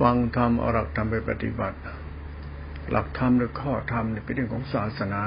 [0.00, 1.78] ฟังธรรมเอาหลักธรรมไปปฏิบัติ
[2.90, 5.22] หลักธรรมหรือข้อธรรมเนี่ยเป็นเรื่องของศาสนา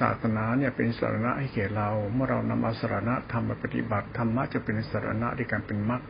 [0.00, 6.02] ศาสนาเนี่ยเป็นสาระให้แก่เรา เมื่อเรานำเอาสาระธรรมไปปฏิบัติธรรมะจะเป็นสาระในการเป็นมรรค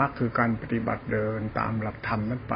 [0.00, 2.54] มรรคคือการปฏิบัติเดินตามหลักธรรมนั้นไป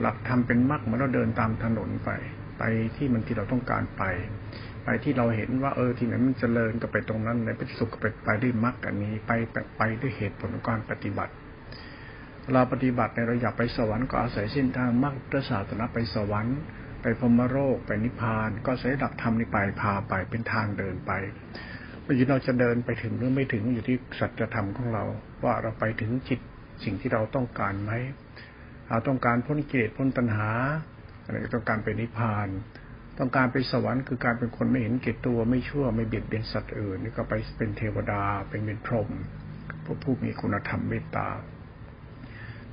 [0.00, 2.10] หลักธรรมเป็นมรรคเหมือนเราเดินตามถนนไป
[2.58, 2.62] ไป
[2.96, 4.02] ที่มันที่เราต้องการไป
[4.84, 9.32] ไปที่เราเห็นว่า เออที่ไหนมันจเจริญก็ไปตรงนั้นในไปสุขก็ไปไปด้วยมรรคอันนี้ ไป
[9.78, 11.34] ไปด้วยเหตุผลของการปฏิบัติ
[12.52, 16.58] เราปฏิบัติในเราอยากไปสวรรค์ก็อาศัยเส้นทางมรรคศาสนาไปสวรรค์
[17.02, 21.12] ไปพรมโรคไปนิพพาน ก็ใช้หลักธรรมนี้ไปพาไปเป็นทางเดินไป
[22.02, 25.04] เมื่เราจะเดินไปถึงหรือไม่ถึงอยู่ที่สัจธรรมของเรา
[25.44, 26.40] ว่าเราไปถึงจิต
[26.84, 27.92] สิ่งที่เราต้องการไหม
[28.88, 30.50] เราต้องการพ้นกิเลสพ้นตัณหา
[31.24, 32.48] อะไรต้องการไปนิพพาน
[33.18, 39.10] ต้องการไปสวรรค์คือการเป็นคนไม่เห็นเกตตัวไม่ชั่วไม่เบียดเบียนสัตว์อื่นนี่ก็ไปเป็นเทวดาเป็นเป็นพรหม
[40.02, 41.28] ผู้มีคุณธรรมเมตตา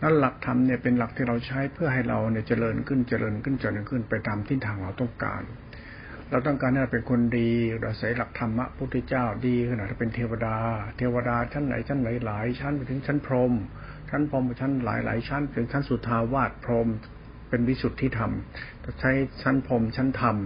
[0.01, 5.43] นั้นหลักธรรมเนี่ยเป็นหลักที่เราใช้เพื่อให้เราเนี่ยเจริญขึ้นเจริญขึ้นเจริญขึ้นไปตามที่ทางเราต้องการ
[6.31, 7.49] เราต้องการให้เราเป็นคนดี
[7.81, 10.57] เราใส่หลักธรรมะพุทธเจ้าดีขนาดเป็นเทวดา
[10.97, 13.53] เทวดาชั้นไหนชั้นไหนหลายชั้นไปถึงชั้นพรหม
[14.09, 16.87] ชั้นพรหมชั้นหลายหลายชั้น ถึงชั้นสุทาวาสพรหม
[17.49, 18.31] เป็นวิสุทธิธรรม
[18.99, 20.37] ใช้ชั้นพรหมชั้นธรรม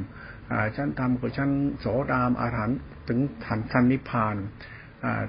[0.75, 2.69] ชั้นธรรมคือชั้นโสดามอาหาร
[3.07, 4.35] ถึงฐานชั้นนิพพาน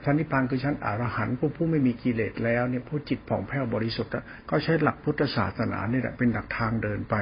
[0.05, 4.12] ชั้นนิพพานคือชั้นอรหันต์ผู้ผู้ไม่มีกิเลสแล้วเนี่ยผู้จิตผ่องแผ้วบริสุทธิ์
[4.51, 7.17] ก็ใช้หลักพุทธศาสนาเนี่แหละเป็นหลักทางเดินไป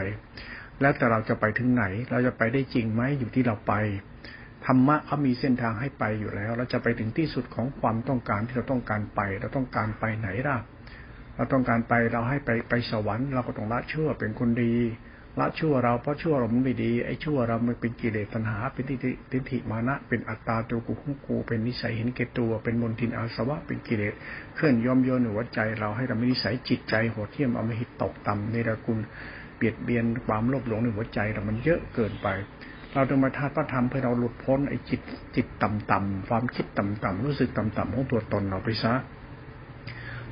[0.80, 3.72] แล้วแต่เราจะไปถึงไหน เราจะไปได้จริงไหมอยู่ที่เราไป
[4.66, 10.56] ธรรมะเขามีเส้นทางให้ไปอยู่แล้ว เราจะไปถึงที่สุดของความต้องการที่เราต้องการไป เราต้องการไปไหนล่ะ
[11.36, 14.74] เราต้องการไปเราให้ไปไปสวรรค์ เราก็ต้องละเชื่อเป็นคนดี
[15.38, 24.14] ละชั่วเราเพราะชั่วเรามันไม่ดีไอ้ชั่วเรามันเป็นกิเลสตัณหา เป็นทิฏฐิทิฏฐิมานะ เป็นอัตตาตัวกูของกู เป็นนิสัยเห็นแก่ตัว เป็นมนทินอาสวะ เป็นกิเลส
[24.54, 28.98] เคลื่อนย่อมโยนหัวใจเราให้เราไม่นิสัยจิตใจโหดเที่ยมเอามหิตตกต่ำในระกุล
[29.56, 32.28] เบียดเบียนความโลภหลงในหัวใจเรามันเยอะเกินไป
[32.94, 35.00] เราต้องมาทาพระธรรมเพื่อเราหลุดพ้นไอ้จิต
[35.36, 38.94] จิตต่ำๆความคิดต่ำๆรู้สึกต่ำๆของตัวตนเราไปซะ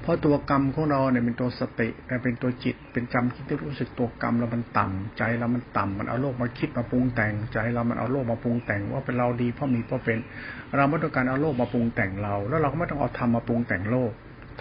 [0.06, 1.88] เพราะตัวกรรมของเราเนี่ยเป็นตัวสติ
[2.24, 10.18] เป็นตัวจิต เป็นจำคิดที่รู้สึกตัวกรรมเรามันต่ำใจเรามันต่ำมันเอาโลกมาคิดมาปรุงแต่ง ใจเรามันเอาโลกมาปรุงแต่ง ว่าเป็นเราดีเพราะมีเพราะเป็น
[10.76, 14.10] เราไม่ต้องการเอาโลกมาปรุงแต่งเรา แล้วเราก็ไม่ต้องเอาธรรมมาปรุงแต่งโลก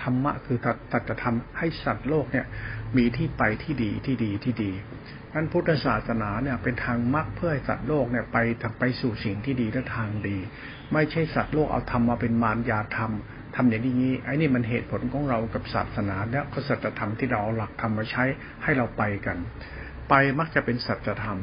[0.02, 0.58] ธรรมะคือ
[0.92, 2.46] ตัดจะทำให้สัตว์โลกเนี่ย
[2.98, 4.72] มีที่ไปที่ดีที่ดีที่ดี
[5.34, 8.38] นั้นพุทธศาสนาเนี่ยเป็นทางมรรคเพื่อให้สัตว์โลกเนี่ยไป
[8.80, 10.38] ไปสู่สิ่งที่ดีและทางดี
[10.94, 13.12] ไม่ใช่สัตว์โลกเอาธรรมมาเป็นมารยาธรรม
[13.56, 18.24] ทำอย่างนี้ไอ้นี่มันเหตุผลของเรากับศาสนาและก็สัจธรรมที่เราเอาหลักธรรมมาใช้
[18.64, 19.38] ให้เราไปกัน
[20.10, 21.40] ไปมักจะเป็นสัจธรรม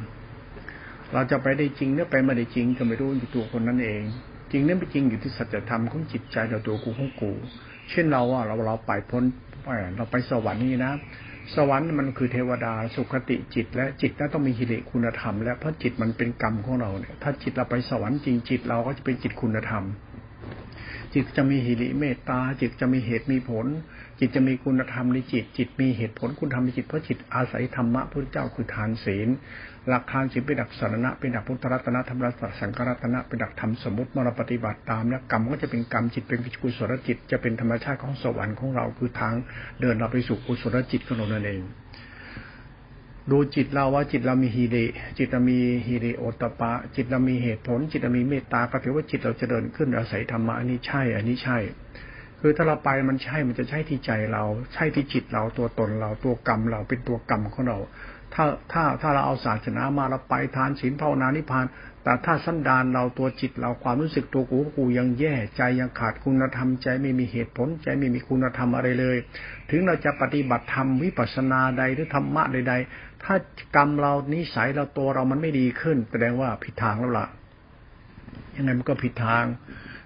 [1.13, 4.03] เราจะไปได้จริงหรือไปไม่ได้จริงก็ไม่รู้อยู่ตัวคนนั้นเอง
[4.51, 7.33] จริงเนี่ยไม่จริงอยู่ที่สัจธรรมของจิตใจเราตัวกูของกู
[7.91, 9.25] เช่นเราว่าเราเราไปพ้น
[9.97, 10.93] เราไปสวรรค์นี่นะ
[11.55, 19.85] สวรรค์มันคือเทวดาสุขติจิต และจิตนั้นต้องมีหิริคุณธรรม และเพราะจิตมันเป็นกรรมของเราเนี่ยถ้าจิตเราไปสวรรค์จริงจิตเราก็จะเป็นจิตคุณธรรม
[21.15, 23.67] จิตจะมีหิริเมตตา จิตจะมีเหตุมีผล
[24.21, 29.29] จิตจะมีคุณธรรมในจิต จิตมีเหตุผลคุณธรรมในจิตเพราะจิตอาศัยธรรมะพระเจ้าคือทานศีล
[29.89, 39.35] หลักทานศีลเป็นดักสารณะเป็นดักพุทธรัตนะธรรมรัตสังฆรัตนะเป็นดักธรรมสมมติเมื่อเราปฏิบัติตามแล้วกรรมก็จะเป็นกรรมจิตเป็นกุศลจิต จะเป็นธรรมชาติของสวรรค์ของเราคือทาง
[39.81, 41.63] เดินเราไปสู่กุศลจิตของเราเอง
[43.31, 44.87] ดูจิตเราว่าจิตเรามีฮีริ
[45.19, 51.59] จิตเรามีฮีริโอตปะ จิตเรามีเหตุผล จิตเรามีเมตตาก็ถือว่าจิตเราจะเดินขึ้นอาศัยธรรมะอันนี้ใช่ อันนี้ใช่
[52.41, 54.45] คือถ้าเราไปมันใช่มันจะใช่ที่ใจเรา
[54.75, 57.79] ใช่ที่จิตเราตัวตนเราตัวกรรมเราเป็นตัวกรรมของเรา
[58.35, 61.67] ถ้าถ้าถ้าเราเอาศาสนามาเราไปทานศีลภาวนานิพพาน
[62.03, 69.17] แต่ถ้าสันดานเราตัวจิตเราความรู้สึกตัวกูกูยังแย่ใจยังขาดคุณธรรมใจไม่มีเหตุผลใจไม่มีคุณธรรมอะไรเลย
[69.71, 73.35] ถึงเราจะปฏิบัติธรรมวิปัสสนาใดหรือธรรมะใด ๆ ถ้า
[73.77, 77.27] กรรมเรานิสัยเราตัวเรามันไม่ดีขึ้น แสดงว่าผิดทางแล้วล่ะ
[78.57, 79.45] ยังไงมันก็ผิดทาง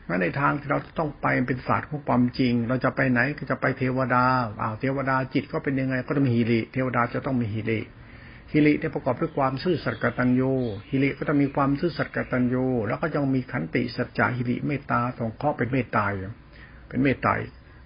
[0.08, 4.24] งั้นในทางที่เราต้องไปเป็นศาสตร์ของความจริง เราจะไปไหนก็จะไปเทวดา
[4.62, 7.80] อ้าวเทวดาจิตก็เป็นยังไงก็ต้องมีฮิริเทวดาจะต้องมีฮิริ
[8.52, 10.52] ฮิริเนี่ยประกอบด้วยความซื่อสัตย์กตัญญู
[10.90, 16.04] ฮิริก็จะมีความซื่อสัตย์กตัญญูแล้วก็ยังมีขันติสัจจะฮิริเมตตาสงเคราะห์เป็นเมตตา
[16.88, 17.34] เป็นเมตตา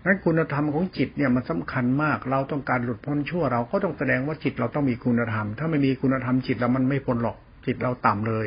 [0.06, 7.36] นั้นคุณธรรมของจิตเนี่ยมันสำคัญมาก เราต้องการหลุดพ้นชั่วเราก็ต้องแสดงว่าจิตเราต้องมีคุณธรรม ถ้าไม่มีคุณธรรมจิตเรามันไม่พ้นหรอก
[7.66, 8.46] จิตเราต่ำเลย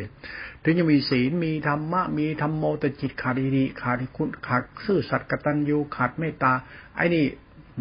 [0.63, 6.53] ถึงจะมีศีลมีธรรมะมีธรรมโมแต่จิตขาดดีขาดคุณขาดซื่อสัตย์กตัญญูขาดเมตตา
[6.95, 7.25] ไอ้นี่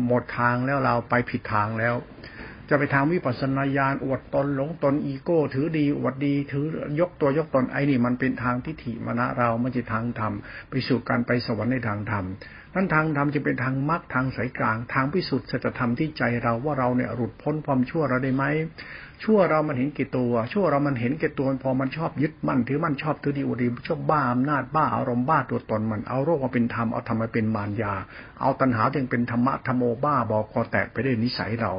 [0.06, 1.94] หมดทางแล้วเราไปผิดทางแล้ว
[2.74, 6.64] จะไปทางวิปัสสนาญาณอวดตนหลงตนอีโก้ ถือดีอวดดีถือ
[7.00, 10.32] ยกตัวยกตนไอ้นี่มันเป็นทางทิฏฐิมณะเราไม่ใช่ทางธรรม
[10.70, 12.24] ไปสู่การไปสวรรค์ในทางธรรม
[12.74, 18.44] นั่นทางธรรมจะเป็นทางมรรคทางสายกลาง ทางพิสุทธิ์สัจธรรมที่ใจเราว่าเราเนี่ยหลุดพ้นความชั่วเราได้ไหม
[19.22, 27.94] ชั่วเรามันเห็นกี่ตัว ชั่วเรามันเห็นกี่ตัวพอมันชอบยึดมั่นถือมั่นชอบถือดีอุดีชอบบ้าอำนาจบ้าอารมณ์บ้าตัวตนมันเอาโรคมาเป็นธรรมเอาธรรมมาเป็นมารยา
[28.40, 31.72] เอาตัณหาถึงเป็นธรรมะธรรมโอบ้าบอกคอแตกไปด้วยนิสัยเรา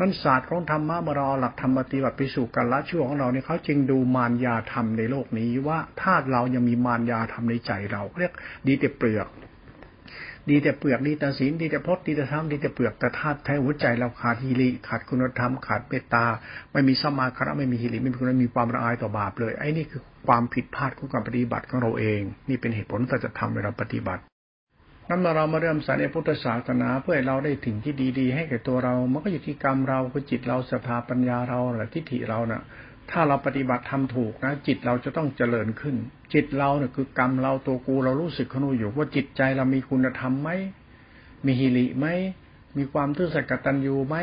[0.00, 8.32] นั้นศาสตร์ของธรรมะเมื่อเราหลักธรรมปฏิบัติไปสู่การละชั่วของเราเนี่ยเขาจึงดูมารยาธรรมในโลกนี้ว่าถ้าเรายังมีมารยาธรรมในใจเราเรียก
[8.66, 9.28] ดีแต่เปลือก
[10.50, 16.24] ดีแต่เปลือกดีแต่ศีลดีแต่พจน์ดีแต่ธรรมดีแต่เปลือกแต่ธาตุแท้หัวใจเราขาดฮิริขาดคุณธรรมขาดเมตตา
[16.72, 24.22] ไม่มีสมาคระไม่มีฮิริไม่มีคุณมีความละอายต่อบาปเลยไอ้นี่คือความผิดพลาดของการปฏิบัติของเราเอง นี่เป็นเหตุผลที่จะทำเวลาปฏิบัติ
[25.08, 32.62] นั้นเมื่อเรามาเริ่มสายในพุทธศาสนาเพื่อเราได้ถึงที่ดีๆ ให้แก่ตัวเรา มันก็อยู่ที่กรรมเราคือจิตเราศรัทธาปัญญาเราหรือทิฏฐิเราเนะ่ะ
[33.10, 35.96] ถ้าเราปฏิบัติทำถูกนะ จิตเราจะต้องเจริญขึ้น
[36.34, 40.50] จิตเราเนี่ยคือกรรมเราตัวกูเรารู้สึกขนูอยู่ ว่าจิตใจเรามีคุณธรรมไหม
[41.46, 42.06] มีฮิริไหม
[42.76, 44.16] มีความตื้อสัตย์กตัญญูไหม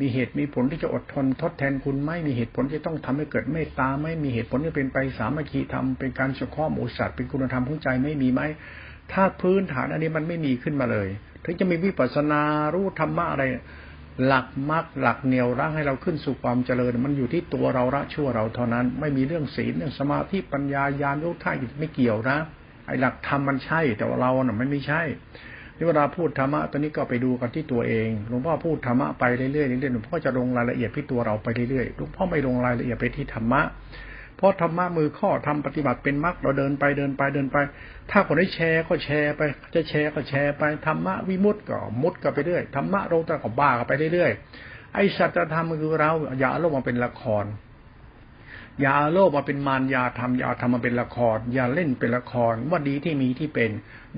[0.00, 8.42] มีเหตุมีผลที่จะอดทนทดแทนคุณไหมมีเหตุผลที่ต้องทำให้เกิดเมตตาไหมมีเหตุผลที่เป็นไปสามัคคีธรรมเป็นการสุขข้อมูสัตว์เป็นคุณธรรมของใจไม่มีไหม
[9.12, 11.08] ถ้าพื้นฐานอันนี้มันไม่มีขึ้นมาเลย
[11.44, 12.42] ถึงจะมีวิปัสสนา
[12.74, 13.44] รู้ธรรมะอะไร
[14.26, 22.38] หลักมรรคหลักเหนี่ยวรั้งให้เราขึ้นสู่ความเจริญ มันอยู่ที่ตัวเราละชั่วเราเท่านั้น ไม่มีเรื่องศีลเรื่องสมาธิปัญญาญาณรู้ท่าไม่เกี่ยวนะ
[22.86, 25.02] ไอ้หลักธรรมมันใช่ แต่ว่าเราเน่ะมันไม่ใช่
[25.76, 33.62] นี่เวลาพูดธรรมะตอนนี้ก็ไปดูกันที่ตัวเองหลวงพ่อพูดธรรมะไปเรื่อยๆเรื่อยๆหลวงพ่อจะลงรายละเอียดที่ตัวเราไปเรื่อยๆหลวงพ่อไม่ลงรายละเอียดไปที่ธรรมะ
[34.36, 37.56] เพราะธรรมะมือข้อทำปฏิบัติเป็นมรรคเราเดินไปเดินไปเดินไป
[38.10, 39.40] ถ้าคนได้แชร์ก็แชร์ไป
[39.74, 44.32] จะแชร์ก็แชร์ไปธรรมะวิมุตต์ก็มุตต์ก็ไปเรื่อยธรรมะโรตก็บ้าก็ไปเรื่อย
[44.94, 47.44] ไอ้สัจธรรมคือเราอย่าอาลงมาเป็นละคร
[48.80, 53.70] อย่าโลกมาเป็นมารยาทำอย่าทำมาเป็นละคร อย่าเล่นเป็นละคร ว่าดีที่มีที่เป็น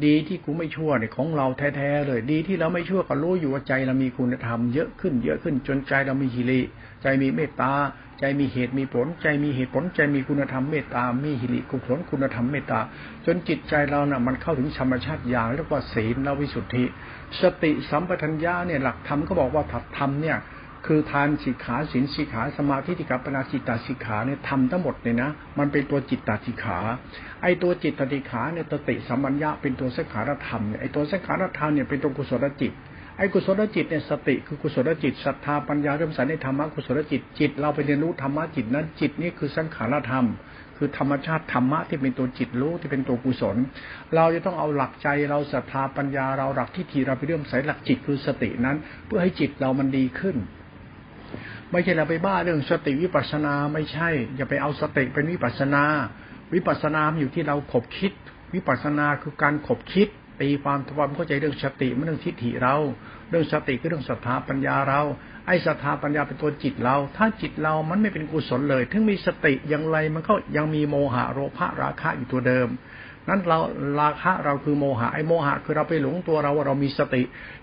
[0.05, 1.47] ดีที่กูไม่ชั่วเนี่ยของเรา
[1.77, 6.61] แท้ๆเลย ดีที่เราไม่ชั่วก็รู้อยู่ว่าใจเรามีคุณธรรมเยอะขึ้นเยอะขึ้นจนใจเรามีฮิริ
[7.03, 7.73] ใจมีเมตตา
[8.21, 12.81] ใจมีเหตุมีผล ใจมีเหตุผล ใจมีคุณธรรมเมตตามีฮิริกุศลคุณธรรมเมตตา
[13.27, 16.85] จนจิตใจเรานะ่ะมันเข้าถึงธรรมชาติอย่างเรียกว่าศีลและวิสุทธิ
[17.41, 20.37] สติสัมปทัญญาเนี่ยหลักธรรมก็บอกว่าถัดธรรมเนี่ย
[20.89, 26.79] คือทานสิกขาศีลสิกขาสมาธิติกับปนาจิตตสิกขาเนี่ยทำทั้งหมดเลยนะมันเป็นตัวจิตตสิกขา
[27.43, 32.73] ไอตัวจิตตสิกขาเนี่ยตติสัมปัญญาเป็นตัวสังขารธรรมเนี่ยไอตัวสังขารธรรมเนี่ยเป็นตัวกุศลจิต
[33.19, 40.27] ไอ้กุศลจิตเนี่ยสติคือกุศลจิตศรัทธาปัญญาเริ่มสายในธรรมะกุศลจิตจิต เราไปเรียนรู้ธรรมะจิตนั้นจิตนี่คือสังขารธรรม
[40.77, 43.57] คือธรรมชาติธรรมะที่เป็นตัวจิตรู้ที่เป็นตัวกุศล
[44.15, 48.77] เราจะต้องเอาหลักใจเราศรัทธาปัญญาเราหลักที่ทีเราไปเริ่มใส่หลักจิตคือสตินั้น
[49.07, 50.37] เพื่อให้จิตเรามันดีขึ้น
[51.73, 55.85] ไม่ใช่เราไปบ้าเรื่องสติวิปัสนาไม่ใช่ อย่าไปเอาสติเป็นวิปัสนา
[56.55, 58.13] วิปัสนาอยู่ที่เราขบคิด
[58.55, 60.09] วิปัสนาคือการขบคิด
[60.41, 62.77] ตีความความเข้าใจเรื่องสติไม่เรื่องทิฏฐิเรา
[63.31, 65.01] เรื่องสติคือเรื่องศรัทธาปัญญาเรา
[65.47, 72.69] ไอ้ศรัทธาปัญญาเป็นตัวจิตเรา ถ้าจิตเรามันไม่เป็นกุศลเลย ถึงมีสติอย่างไรมันก็ยังมีโมหะโลภะราคะอยู่ตัวเดิม
[73.29, 73.59] นั้นเรา
[74.01, 77.23] ราคะเราคือโมหะไอโมหะคือเราไปหลงตัวเราว่าเรามีสติ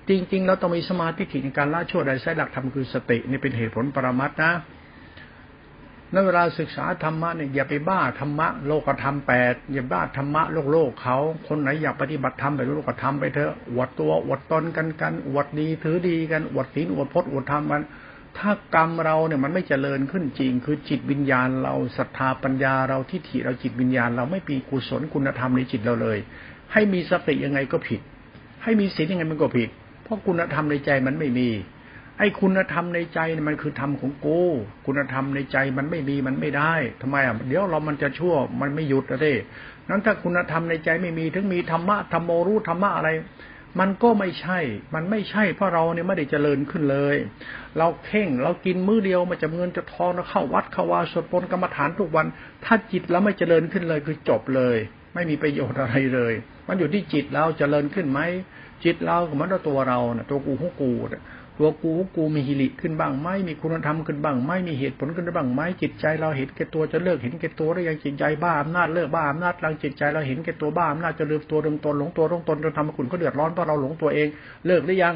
[0.09, 4.51] จริง ๆ เราต้องมีสมาธิในการละชั่วใดใช้หลักธรรมคือสตินี่เป็นเหตุผลปรมัตนะ
[6.13, 11.17] นั้นเวลาศึกษาธรรมะเนี่ยอย่าไปบ้าธรรมะโลกธรรมแปดอย่าบ้าธรรมะโลกโลกเขา
[11.47, 17.83] คนไหนอยากปฏิบัติธรรมแบบโลกธรรมไปเถอะอวดตัวอวดตนกันกันอวดดีถือดีกันอวดศีลอวดพจน์อวดธรรมกัน
[18.37, 26.17] ถ้ากรรมเราเนี่ยมันไม่เจริญขึ้นจริง คือจิตวิญญาณเราศรัทธาปัญญาเราทิฏฐิเราจิตวิญญาณ เราไม่มีกุศลคุณธรรมในจิตเราเลย
[26.73, 28.01] ให้มีสติยังไงก็ผิด
[28.63, 29.69] ให้มีศีลยังไงมันก็ผิด
[30.03, 31.49] เพราะคุณธรรมในใจมันไม่มี
[32.19, 34.39] ไอ้คุณธรรมในใจมันคือธรรมของกู
[34.85, 39.33] คุณธรรมในใจมันไม่มีมันไม่ได้ทำไมอะเดี๋ยวเรามันจะชั่วมันไม่หยุดอะเด้
[39.89, 43.09] นั้นถ้าคุณธรรมในใจไม่มี ถึงมีธรรมะธรรมโมรู้ธรรมะอะไร
[43.79, 44.59] มันก็ไม่ใช่
[44.95, 47.15] มันไม่ใช่เพราะเราเนี่ยไม่ได้เจริญขึ้นเลย
[47.77, 52.25] เราเข่งเรากินมื้อเดียวมันจะเงินจะทองเราเข้าวัดเข้าวาสวดมนต์กรรมฐานทุกวัน
[52.65, 54.77] ถ้าจิตเราไม่เจริญขึ้นเลยคือจบเลย
[55.13, 56.33] ไม่มีประโยชน์อะไรเลย
[56.67, 58.19] มันอยู่ที่จิตเราเจริญขึ้นไหม
[58.83, 60.91] จิตเราเหมือนตัวเราเนี่ยตัวกูของกู
[61.59, 74.27] ตัวกูกูมีฮิริขึ้นบ้างไหมมีคุณธรรมขึ้นบ้างไหมมีเหตุผลขึ้นบ้างไหมจิตใจเราเห็นแก่ตัวจะเลิกเห็นแก่ตัวได้ยังจิตใจบ้าอำนาจเลิกบ้าอำนาจลังจิตใจเราเห็นแก่ตัวบ้าอำนาจจะลืมตัวลืมตนหลงตัวหลงตนจนทำให้คุณก็เดือดร้อนเพราะเราหลงตัวเอง
[74.67, 75.15] เลิกหรือยัง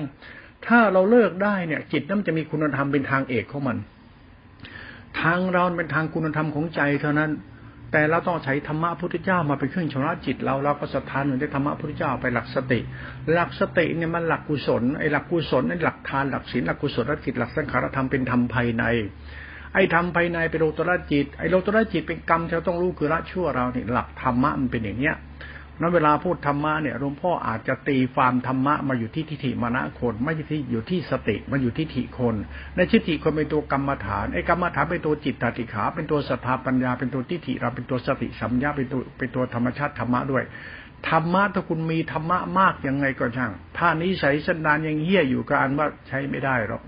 [0.67, 3.77] ถ้าเราเลิกได้เนี่ย จิตนั้นจะมีคุณธรรมเป็นทางเอกของมัน
[5.21, 7.31] ทางเราเป็นทางคุณธรรมของใจเท่านั้น
[7.91, 12.79] แต่เราต้องใช้ธรรมะพุทธเจ้ามาเป็นเครื่องชำระจิตเราเราก็สถานหนึ่งได้ธรรมะพุทธเจ้าไปหลักสติ
[13.33, 18.83] หลักสติเนี่ยมันหลักกุศลไอ้หลักกุศลนั่นหลักทานหลักศีลหลักกุศลจิตหลักสังขารธรรมเป็นธรรมภายใน
[19.73, 25.15] ไอ้ธรรมภายในเป็นโลตระจิตไอ้โลตระจิตเป็นกรรมที่เราต้องรู้คือละชั่วเราเนี่ยหลักธรรมะมันเป็นอย่างเนี้ย
[25.79, 32.35] นั้นเวลาพูดธรรมะเนี่ยหลวงพ่ออาจจะตีความธรรมะมาอยู่ที่ทิฏฐิมานะคน ไม่ใช่ที่อยู่ที่สติมันอยู่ที่ทิฏฐิคน
[32.75, 40.43] ในทิฏฐิคนเป็นตัวกรรมฐานไอ้กรรมฐานเป็นตัวจิตตติขา เป็นตัวสถาปัญญา เป็นตัวทิฏฐิเราเป็นตัวสติสัมยาเป็นตัวเป็นตัวธรรมชาติธรรมะด้วย
[41.09, 46.81] ธรรมะถ้าคุณมีธรรมะมากยังไงก็ช่าง ถ้านิสัยสันดานยังเฮี้ยอยู่การว่าใช้ไม่ได้หรอก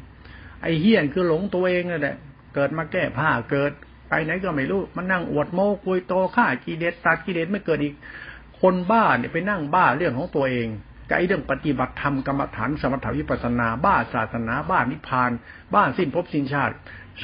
[0.61, 2.15] ไอ้เฮี้ยนคือหลงตัวเองนั่นแหละ
[2.55, 3.71] เกิดมาแก้ผ้าเกิด
[4.09, 7.95] ไปไหนก็ไม่รู้มันนั่งอวดโม้คุยโตฆ่ากิเลสตัดกิเลสไม่เกิดอีก
[8.61, 10.67] คนบ้าเนี่ยไปนั่งบ้าเรื่องของตัวเอง
[11.09, 15.31] กับไอ้เรื่องปฏิบัติธรรมกรรมฐานสมถวิปัสนาบ้าศาสนาบ้านิพพาน
[15.73, 16.75] บ้าสิ้นภพสิ้นชาติ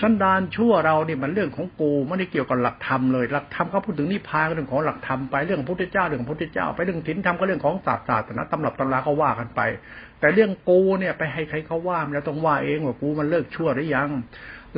[0.01, 9.62] สันดานชั่วเราเนี่ยมันเรื่องของกูไม่ได้เกี่ยวกับหลักธรรมเลยหลักธรรมเขาพูดถึงนิพพานเรื่องของหลักธรรมไปเรื่องพุทธเจ้าเรื่องพุทธเจ้า ไปเรื่องถิ่นธรรมก็เรื่องของศาสตราสนาตำรับตำราเขาว่ากันไป
[10.20, 14.10] แต่เรื่องกูเนี่ยไปให้ใครเขาว่าแล้วต้องว่าเองว่ากูมันเลิกชั่วหรือยัง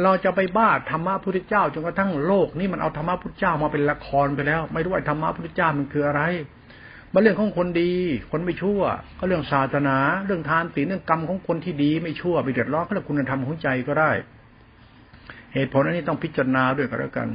[0.03, 6.21] เราจะไปบ้าธรรมะพุทธเจ้าจนกระทั่งโลกนี่มันเอาธรรมะพุทธเจ้ามาเป็นละครไปแล้ว ไม่รู้ไอ้ธรรมะพุทธเจ้ามันคืออะไร
[7.13, 7.93] มันเรื่องของคนดี
[8.31, 8.81] คนไม่ชั่ว
[9.19, 14.11] ก็เรื่องศาสนา เรื่องทานศีลเรื่องกรรมของคนที่ดีไม่ชั่วไปเดือดร้อนก็เรื่องคุณธรรมของใจก็ได้
[15.53, 17.29] เหตุผลอันนี้ต้องพิจารณาด้วยกันแล้วกัน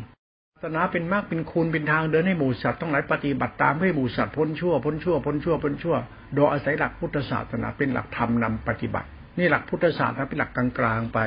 [0.55, 5.97] ศาสนาเป็นมากเป็นคุณเป็นทางเดินให้หมู่สัตว์ต้องหลายปฏิบัติตามให้หมู่สัตว์พ้นชั่วพ้นชั่วพ้นชั่วพ้นชั่ว
[6.35, 11.19] โดยอาศัยหลักพุทธศาสนาเป็นหลักธรรมนำปฏิบัติ นี่หลักพุทธศาสนาเป็นหลักกลางๆไป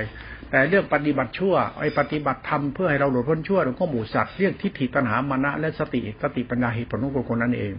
[0.51, 7.73] แต่เรื่องปฏิบัติชั่วไอ้ปฏิบัติธรรมเพื่อให้เราหลุดพ้นชั่วของหมู่สัตว์เรื่องทิฏฐิตัณหามานะและสติสติปัญญาเหตุผลของคนนั้นเอง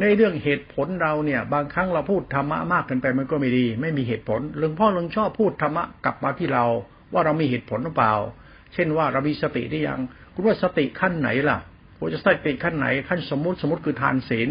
[0.00, 6.64] ในเรื่องเหตุผลเราเนี่ย บางครั้งเราพูดธรรมะมากเกินไปมันก็ไม่ดี ไม่มีเหตุผลหลวงพ่อหลวงชอบพูดธรรมะกลับมาที่เรา
[7.12, 8.14] ว่าเรามีเหตุผลหรือเปล่า
[8.74, 10.00] เช่นว่าเรามีสติได้ยัง
[10.34, 11.58] คุณว่าสติขั้นไหนล่ะ
[11.98, 14.48] คุณจะสติขั้นไหนขั้นสมมติสมมติคือทานศีล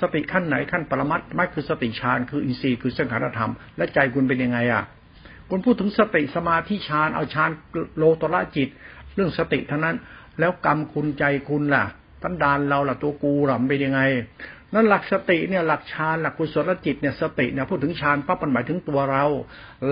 [0.00, 4.84] สติขั้นไหนขั้นปรมัตไม่คือสติฌานคืออินทรีย์คือสังขารธรรมและใจคุณเป็นยังไงอะ
[5.48, 7.50] คุณพูดถึงสติสมาธิฌานเอาฌาน
[7.98, 8.68] โลตระจิต
[9.14, 9.96] เรื่องสติเท่านั้น
[10.40, 11.84] แล้วกรรมคุณใจคุณล่ะ
[12.22, 14.00] ตันดานเราล่ะตัวกูล่ะเป็นยังไง
[14.74, 19.24] นั่นหลักสติเนี่ยหลักฌานหลักกุศลจิตเนี่ยสติเนี่ยพูดถึงฌานปั๊บมันหมายถึงตัวเรา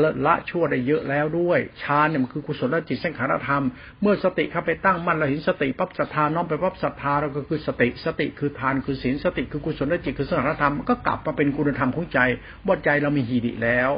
[0.02, 3.64] ละละชั่วได้เยอะแล้วด้วยฌานเนี่ยมันคือกุศลจิตสังขารธรรม
[4.02, 12.20] เมื่อสติเข้าไปตั้งมั่นเราเห็นสติปั๊บศรัทธาน้อมไปปั๊บศรัทธาเราก็คือสติสติคือทานคือศีลสติคือกุศลจิตคือสังขารธรรมก็กลับมาเป็นคุณธรรมของใจ
[12.66, 13.90] ว่าใจเรามีหีดิแล้ว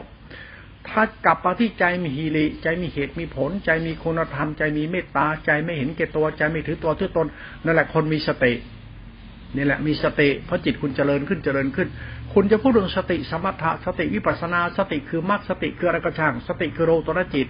[0.88, 7.26] ถ้ากลับมาที่ใจมีฮีริใจมีเหตุมีผล ใจมีคุณธรรม ใจมีเมตตาใจไม่เห็นแก่ตัวใจไม่ถือตัวถือตน
[7.64, 8.52] นั่นแหละคนมีสติ
[9.56, 11.88] นี่แหละมีสติเพราะจิตคุณเจริญขึ้นเจริญขึ้น
[12.34, 17.46] คุณจะพูดเรื่องสติสมถะสติวิปัสนาสติคือมรรคสติคืออะไรก็ช่างสติคือโรตรจิต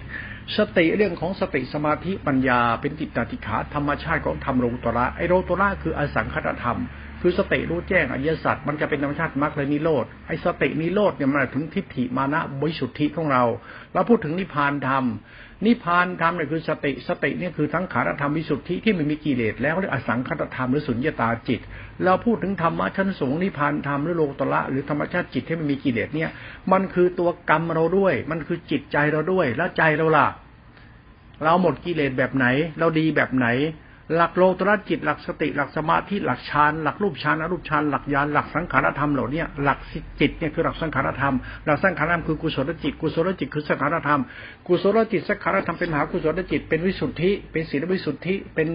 [0.57, 6.79] สติเรื่องของสติสมาธิปัญญา เป็นจิตติขาธรรมชาติของธรรมโรตระไอโรตระคืออสังคตธรรม
[7.21, 13.43] คือสติรู้แจ้งอริยสัจมันจะเป็นธรรมชาติมรรคเลยนิโรธไอสตินิโรธเนี่ยมาถึงทิฏฐิมานะบริสุทธิของเรา
[13.93, 15.05] เราพูดถึงนิพพานธรรม
[15.65, 21.59] นิพพานธรรมเนี่ยคือสติสติเนี่ยคือทั้งขารธรรมวิสุทธิที่ไม่มีกิเลสแล้วเรียกอสังขตธรรมหรือสุญญตาจิต
[22.03, 26.29] เราพูดถึงธรรมะชั้นสูงนิพพานธรรมหรือโลตระหรือธรรมชาติจิตที่ไม่มีกิเลสเนี่ย
[26.71, 30.27] มันคือตัวกรรมเราด้วย มันคือจิตใจเราด้วย แล้วใจเราล่ะ
[31.43, 32.45] เราหมดกิเลสแบบไหน
[32.79, 33.47] เราดีแบบไหน
[34.15, 39.79] หลักโลตระจิตหลักสติหลักสมาธิหลักฌานหลักรูปฌานอรูปฌานหลักญาณหลักสังขารธรรมเหล่านี้หลัก
[40.19, 44.21] จิตเนี่ยคือหลักสังขารธรรมหลักสังขารธรรมคือกุศลจิต กุศลจิตคือสังขารธรรม
[44.67, 48.69] กุศลจิตสังขารธรรมเป็นมหากุศลจิตเป็นวิสุทธิ เป็นศีลวิสุทธิเป็น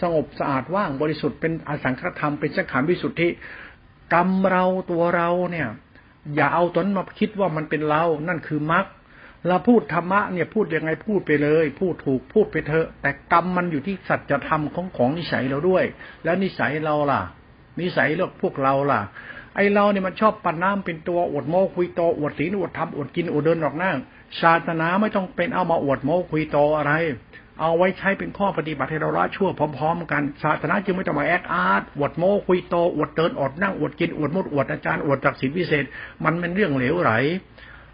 [0.00, 3.28] สงบสะอาดว่างบริสุทธิ์เป็นอสังขารธรรมเป็นสังขารวิสุทธิ
[4.14, 5.68] กรรมเราตัวเราเนี่ย
[6.34, 8.86] อย่าเอาตนมาคิดว่ามันเป็นเรา นั่นคือมรรค
[9.48, 15.84] เราพูดธรรมะเนี่ยพูดยังไงพูดไปเลย พูดถูกพูดไปเถอะ แต่กรรมมันอยู่ที่สัจธรรมของของนิสัยเราด้วย
[16.24, 17.20] แล้วนิสัยเราล่ะ
[17.80, 19.00] นิสัยเลือกพวกเราล่ะ
[19.56, 23.92] ไอเราเนี่ยมันชอบปั้นน้ำเป็นตัวอวดโม้คุยโตอวดศีลอวดธรรมอวดกินอวดเดินออกหน้า
[24.40, 26.92] ศาสนาไม่ต้องเป็นเอามาอวดโม้คุยโตอะไร
[27.60, 35.84] เอาไว้ใช้เป็นข้อปฏิบัติให้เราละชั่วพร้อมๆกันศาสนาจึงไม่ต้องมาแอคอาร์ตอวดโม้คุยโตอวดเดินอวดนั่งอวดกินอวดมุดอวดอาจารย์อวดจักศิลพิเศษ
[36.24, 37.12] มันเป็นเรื่องเหลวไหล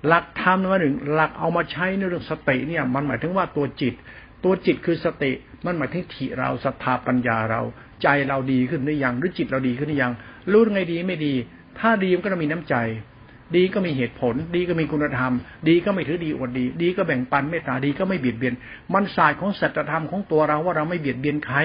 [0.07, 3.95] หลักธรรมว่าหนึ่งหลักเอามาใช้ในเรื่องสติเนี่ย มันหมายถึงว่าตัวจิต
[4.45, 5.33] ตัวจิตคือสติ
[5.67, 7.63] มันหมายถึงทิเราศรัทธาปัญญาเรา
[8.03, 10.13] ใจเราดีขึ้นหรือยังหรือจิตเราดีขึ้นหรือยัง
[10.53, 11.35] รู้ไงดีไม่ดี
[11.79, 12.77] ถ้าดีมันก็ต้องมีน้ำใจ
[13.57, 15.33] ดีก็มีเหตุผล ดีก็มีคุณธรรม
[15.69, 18.55] ดีก็ไม่ถือดีอวดดี ดีก็แบ่งปันเมตตาดีก็ไม่เบียดเบียน
[18.93, 21.59] มันศาสตร์ของสัจธรรมของตัวเราว่าเราไม่เบียดเบียนใคร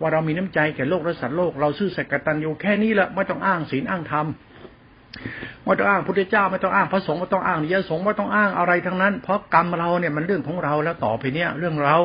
[0.00, 4.26] ว่าเรามีน้ำใจแก่โลกและสัตว์โลกเราซื่อสัตย์กตัญญูแค่นี้แหละไม่ต้องอ้างศีลอ้างธรรม
[5.64, 11.98] ไม่ต้องอ้างพุทธเจ้าไม่ต้องอ้างพระสงฆ์ไม่ต้องอ้างนิยสงฆ์ไม่ต้องอ้างอะไรทั้งนั้น เพราะกรรมเราเนี่ยมันเรื่องของเราแล้วต่อไปเนี้ยเรื่องเรา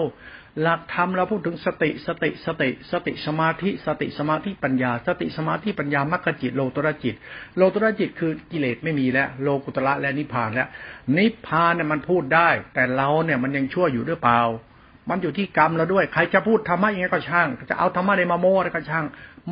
[0.62, 7.16] หลักธรรมเราพูดถึงสติสติสติ สติสมาธิ สติสมาธิปัญญา สติสมาธิปัญญามรรคจิตโลกุตรจิต
[7.58, 10.68] โลกุตรจิตคือกิเลสไม่มีแล้วโลกุตระและนิพพานแล้ว
[11.18, 14.42] นิพพานเนี่ยมันพูดได้ แต่เราเนี่ยมันยังชั่วอยู่หรือเปล่า
[15.10, 19.06] มันอยู่ที่กรรมเราด้วย ใครจะพูดธรรมะยังไงก็ช่าง จะเอาธรรมะในมาโม้อะไรก็ช่าง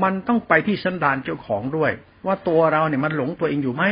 [0.04, 1.92] มันต้องไปที่สันดานเจ้าของด้วย
[2.26, 3.86] ว่าตัวเราเนี่ยมันหลงตัวเองอยู่ไหม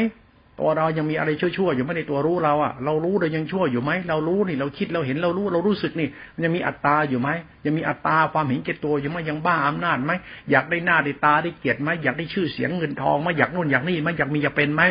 [0.59, 7.29] ตัวเรายังมีอะไรชั่วๆอยู่ไหมในตัวรู้เราอะเรารู้เรายังชั่วอยู่ไหมเรารู้นี่เราคิดเราเห็นเรารู้เรารู้สึกนี่มันยังมีอัตตาอยู่ไหม
[7.65, 10.11] ยังมีอัตตาความเห็นแก่ตัวอยู่ไหมยังบ้าอำนาจไหม
[10.51, 14.81] อยากได้หน้าได้ตาได้เกียรติไหมอยากได้ชื่อเสียงเงินทองไหมอยากโน่นอยากนี่ไหมอยากมีอยากเป็นไหม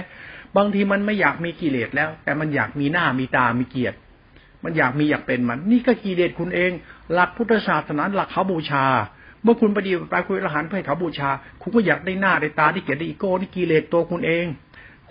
[0.57, 3.97] บางทีมันไม่อยากมีกิเลสแล้ว แต่มันอยากมีหน้ามีตามีเกียรติ
[4.65, 6.71] มันอยากมีอยากเป็นมัน นี่ก็กิเลสคุณเอง
[7.13, 8.85] หลักพุทธศาสนาหลักเขาบูชา
[9.43, 11.31] เมื่อคุณปฏิบัติไปคุยอรหันต์เพื่อเขาบูชา
[11.61, 14.47] คุณก็อยากได้หน้าได้ตาได้เกียรติได้อีโก้นี่กิเลสตัวคุณเอง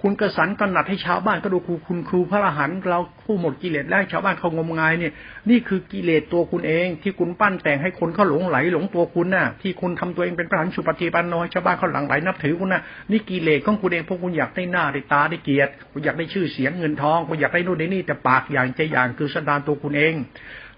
[0.03, 5.13] คุณกระสันกระหนัดให้ชาวบ้านก็ดูครูคุณครูพระอรหันต์เราผู้หมดกิเลสแล้วชาวบ้านเขางมงายเนี่ย
[5.49, 12.81] นี่คือกิเลสตัวคุณเอง ที่คุณปั้นแต่งให้คนเขาหลงไหลหลงตัวคุณน่ะ ที่คุณทำตัวเองเป็นพระหันสุปฏิปันโนชาวบ้านเขาหลังไหลนับถือคุณน่ะ
[13.11, 20.13] นี่กิเลสของคุณเองพวกคุณอยากได้หน้าได้ตาได้เกียรติคุณอยากได้ชื่อเสียงเงินทองคุณอยากได้นู่นได้นี่แต่ปากอย่างใจอย่างคือสันดานตัวคุณเอง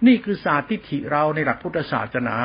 [0.05, 2.38] นี่คือศาสตร์ทิฏฐิเราในหลักพุทธศาสนา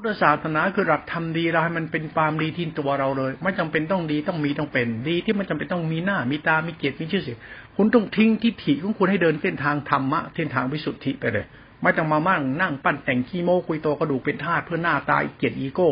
[0.00, 7.38] พุทธศาสนาคือหลักทำดีเราให้มันเป็นความดีที่ตัวเราเลย ไม่จำเป็นต้องดีต้องมีต้องเป็น ดีที่มันจำเป็นต้องมีหน้า มีตา มีเกียรติมีชื่อเสียง
[7.76, 11.46] คุณต้องทิ้งทิฏฐิของคุณให้เดินเส้นทางธรรมะเส้นทางวิสุทธิไปเลย
[11.82, 15.88] ไม่ต้องมามั่งนั่งปั้นแต่งขี้โม้คุยโตกระดูกเป็นธาตุเพื่อหน้าตาเกียรติอีโก้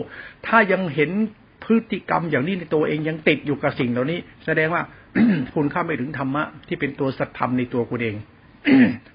[0.47, 1.11] ถ้ายังเห็น
[1.65, 4.83] พฤติกรรมอย่างนี้ในตัวเองยังติดอยู่กับสิ่งเหล่านี้ แสดงว่า
[5.55, 8.17] คุณเข้าไม่ถึงธรรมะที่เป็นตัวสัตธรรมในตัวคุณเอง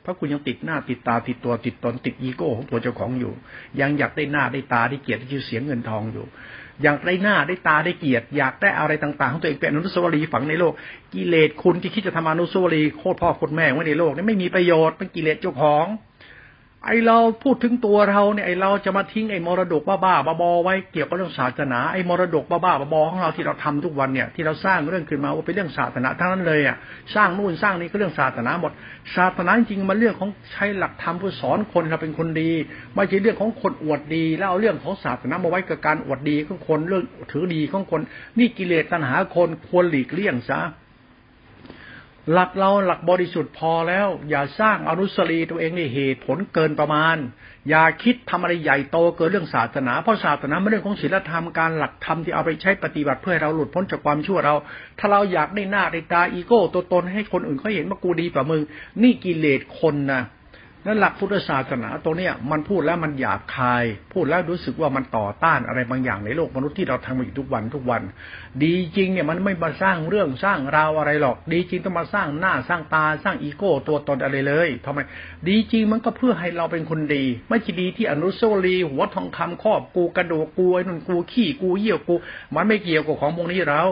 [0.01, 3.33] เพราะคุณยังติดหน้าติดตาติดตัวติดตนติดอีโก้ของตัวเจ้าของอยู่
[3.79, 6.25] ยังอยากได้หน้าได้ตาได้เกียรติชื่อเสียงเงินทองอยู่
[6.83, 10.73] อยากได้หน้าได้ตาได้เกียรติ อยากได้อะไรต่างๆของตัวเองเป็นอนุสาวรีย์ฝังในโลก
[11.13, 15.85] กิเลสคุณที่คิดจะทำอนุสาวรีย์โคตรพ่อโคตรแม่ไว้ในโลกนี่ไม่มีประโยชน์เป็นกิเลสเจ้าของ
[16.85, 26.77] ไอเราพูดถึงตัวเราเนี่ยไอเราจะมาทิ้งไอมรดกบ้าๆบอๆไว้เกี่ยวกับเรื่องศาสนาไอมรดกบ้าๆบอๆของเราที่เราทำทุกวันเนี่ยที่เราสร้างเรื่องขึ้นมาว่าเป็นเรื่องศาสนาทั้งนั้นเลยอะ
[27.15, 28.71] สร้างนู่นสร้างนี่ก็เรื่องศาสนาหมด
[29.15, 32.51] ศาสนาจริงมันเรื่องของใช้หลักธรรมเพื่อสอนคนเราเป็นคนดี
[32.95, 38.01] ไม่ใช่เรื่องของคนอวดดี แล้วเอาเรื่องของศาสนามาไว้กับการอวดดีของคนเรื่องถือดีของคน
[38.37, 40.61] นี่กิเลสตัณหาคนควรหลีกเลี่ยงซะ
[42.31, 47.17] หลักเราหลักบริสุทธิ์พอแล้ว อย่าสร้างอนุสรีตัวเองในเหตุผลเกินประมาณ
[47.69, 54.55] อย่าคิดทำอะไรใหญ่โตเกินเรื่องศาสนา เพราะศาสนาเป็นเรื่องของศีลธรรมการหลักธรรมที่เอาไปใช้ปฏิบัติเพื่อให้เราหลุดพ้นจากความชั่วเรา
[54.99, 58.61] ถ้าเราอยากได้หน้าได้ตาอีโก้ตัวตนให้คนอื่นเขาเห็นว่ากูดีกว่ามึง
[59.01, 60.21] นี่กิเลสคนนะ
[60.85, 68.01] นั่นหลักพุทธศาสนาตัวเนี้ยมันพูดแล้วมันหยาบคาย พูดแล้วรู้สึกว่ามันต่อต้านอะไรบางอย่างในโลกมนุษย์ที่เราทำมาอยู่ทุกวันทุกวัน
[68.63, 74.99] ดีจริงเนี่ยมันไม่มาสร้างเรื่องสร้างราวอะไรหรอก ดีจริงต้องมาสร้างหน้าสร้างตาสร้างอีโก้ตัวตนอะไรเลยทำไม
[75.47, 82.15] ดีจริงมันก็เพื่อให้เราเป็นคนดี ไม่ใช่ดีที่อนุสาวรีย์หัวทองคำครอบกูกระโดกกูไอ้นุ่นกูขี้กูเยี่ยวกู
[82.55, 83.83] มันไม่เกี่ยวกับของพวกนี้เรา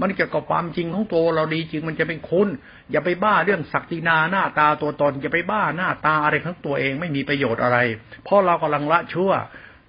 [0.00, 2.48] มันเกี่ยวกับความจริงของตัวเราดีจริงมันจะเป็นคุณ
[2.90, 7.78] อย่าไปบ้าเรื่องศักดินาหน้าตาตัวตน อย่าไปบ้าหน้าตาอะไรของตัวเองไม่มีประโยชน์อะไร
[8.24, 9.32] เพราะเรากำลังละชั่ว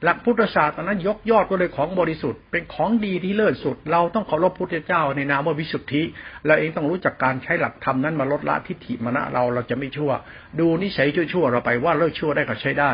[0.04, 6.04] หลักพุทธศาสตร์นั้นยกยอดก็เลยของบริสุทธิ์ เป็นของดีที่เลิศสุด เราต้องเคารพพุทธเจ้าในนามว่าวิสุทธิ
[6.46, 10.12] เราเองต้องรู้จักการใช้หลักธรรมนั้นมาลดละทิฏฐิมณะเราเราจะไม่ชั่ว
[10.60, 12.94] ดูนิสัยชั่วๆเราไปว่าเลิกชั่วได้ก็ใช้ได้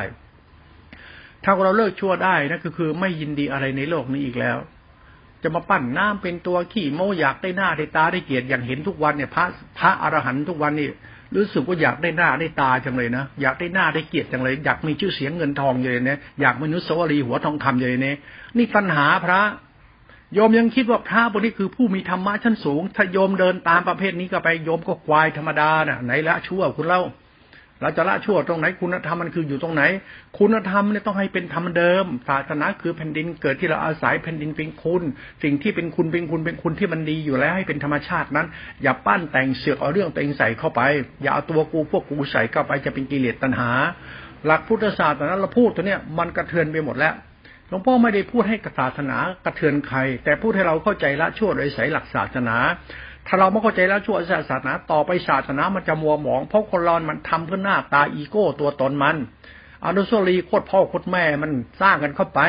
[1.44, 4.58] ถ้าเราเลิกชั่วได้นั่นก็คือไม่ยินดีอะไรในโลกนี้อีกแล้ว
[5.46, 9.46] จะมาปั้นน้ำเป็นตัวขี้โมอยากได้หน้าได้ตาได้เกียรติอย่างเห็นทุกวันเนี่ยพระ
[9.80, 10.90] พระอรหันต์ทุกวันนี่
[11.36, 18.16] รู้สึกว่าอยากได้หน้าได้ตาจังเลยนะอยากได้หน้าได้เกียรติจังเลย อยากมีชื่อเสียงเงินทองอย่างนี้อยากมนุษย์สวรีหัวทองคำอย่างนี้
[18.58, 19.42] นี่ปัญหาพระ
[20.34, 27.02] โยมยังคิดว่าพระพวกนี้คือผู้มีธรรมะชั้นสูง ถ้าโยมเดินตามประเภทนี้ก็ไปโยมก็ควายธรรมดาน่ะไหนละชั่วคุณเล่า
[27.82, 29.84] เราจะละชั่วตรงไหนคุณธรรมมันคืออยู่ตรงไหน
[30.38, 35.04] คุณธรรมเนี่ยต้องให้เป็นธรรมเดิม ศาสนาคือแผ่นดินเกิดที่เราอาศัยแผ่นดินเป็นคุณ
[35.44, 38.48] สิ่งที่เป็นคุณเป็นคุณเป็นคุณที่มันดีอยู่แล้วให้เป็นธรรมชาตินั้น
[38.84, 40.82] อย่าปั้นแต่งเสือกเอาเรื่องตัวเองใส่เข้าไป
[41.22, 43.72] อย่าเอาตัวกูพวกกูใส่เข้าไปจะเป็นกิเลสตัณหา
[44.46, 47.14] หลักพุทธศาสตร์นาเราพูดตัวเนี้ยมันกระเทือนไปหมดแล้ว
[47.70, 52.58] หลวงพ่อไม่ได้พูดให้ศาสนากระเทือนใคร แต่พูดให้เราเข้าใจละชั่วโดยใส่หลักศาสนา
[53.28, 59.16] ถ้าเราไม่เข้าใจแล้วชั่วศาสนาต่อไปศาสนามันจะมัวหมอง เพราะคนรอนมันทำเพื่อหน้าตาอีโก้ตัวตนมัน
[59.86, 62.42] อนุสรีโคตรพ่อโคตรแม่มันสร้างกันเข้าไป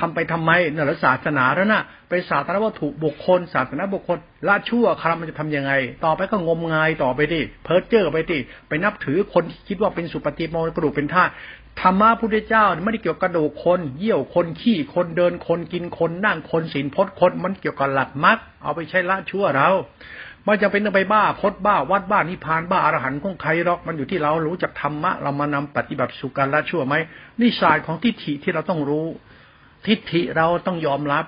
[0.00, 5.72] ทำไปทำไมเนี่ยศาสนาแล้วนะไปศาสนาวัตถุบุคคล ศาสนาบุคคลละชั่วครมันจะทํำยังไง
[6.04, 11.24] ต่อไปก็งมงายต่อไปดิเพิร์เจอร์ไปดิไปนับถือคนคิดว่าเป็นสุปฏิโมกระดูกเป็นท่า
[11.80, 19.68] ธรรมะพุทธเจ้าไม่ได้เกี่ยวกับกระดูกคน เยี่ยวคนขี้คนเดินคนกินคนนั่งคนศีลพจน์คนมันเกี่ยวกับหลักมรรคเอาไปใช้ละชั่วเรา
[20.46, 26.94] มันจะเป็นไปบ้าพดบ้าวัดบ้านิพานบ้าอรหันต์ของใครหรอกมันอยู่ที่เรารู้จักธรรมะเรามานำปฏิบัติสุการละชั่วไหม
[27.40, 29.06] นี่ศาสตร์ของทิฏฐิที่เราต้องรู้
[29.86, 31.26] ทิฏฐิเราต้องยอมรับ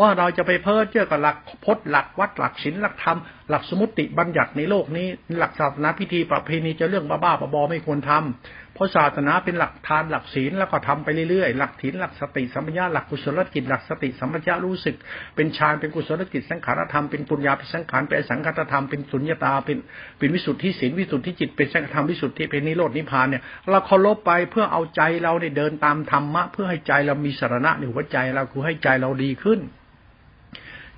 [0.00, 5.06] ว่าเราจะไปเพ้อเจ้อกับหลักพจน์หลักวัดหลักศีลหลักธรรมหลักสมุติบัญญัติในโลกนี้
[5.38, 14.96] หลักศาสนาพิธีประเพณีจะเรื่องบ้าๆบอๆไม่ควรทำเพ ราะศาสนาเป็นหลักทานหลักศีลแล้วก็ทำไปเรื่อยๆ หลักศีลหลักสติสัมปญาหลักกุศลจิตหลักสติสัมปญารู้สึก
[15.36, 19.78] เป็นฌานเป็นกุศลจิตสังขารธรรมเป็นปุญญาเป็นสังขารเป็นสังขารธรรมเป็นสุญญตาเป็น
[20.18, 29.60] เป็นวิสุทธิศีลวิสุทธิจิตเป็นสังขารธรรมวิสุทธิเป็นนิโรดนิพพานเนี่ยเราเคารพไปเพื่อเอาใจเราเนี่ยเดินตามธรรมะ เพื่อให้ใจเรามีสาระในหัวใจเราคือให้ใจเราดีขึ้น